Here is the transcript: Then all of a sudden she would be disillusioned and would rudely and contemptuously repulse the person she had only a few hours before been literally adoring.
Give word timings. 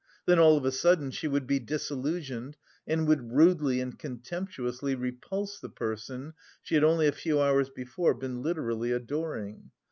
Then 0.25 0.39
all 0.39 0.57
of 0.57 0.65
a 0.65 0.71
sudden 0.71 1.11
she 1.11 1.27
would 1.27 1.45
be 1.45 1.59
disillusioned 1.59 2.57
and 2.87 3.07
would 3.07 3.33
rudely 3.33 3.79
and 3.79 3.99
contemptuously 3.99 4.95
repulse 4.95 5.59
the 5.59 5.69
person 5.69 6.33
she 6.63 6.73
had 6.73 6.83
only 6.83 7.05
a 7.05 7.11
few 7.11 7.39
hours 7.39 7.69
before 7.69 8.15
been 8.15 8.41
literally 8.41 8.91
adoring. 8.91 9.69